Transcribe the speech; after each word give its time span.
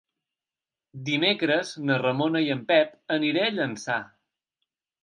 Dimecres 1.09 1.75
na 1.91 1.99
Ramona 2.05 2.43
i 2.49 2.51
en 2.57 2.65
Pep 2.73 2.99
aniré 3.21 3.47
a 3.51 3.55
Llançà. 3.61 4.01